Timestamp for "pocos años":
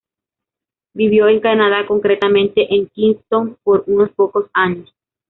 4.13-4.91